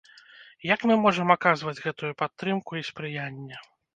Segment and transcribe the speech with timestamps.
[0.73, 3.63] Як мы можам аказваць гэтую падтрымку і спрыянне?